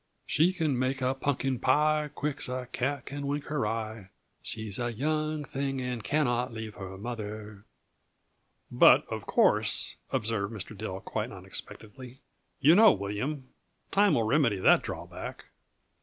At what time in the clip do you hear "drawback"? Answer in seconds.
14.81-15.45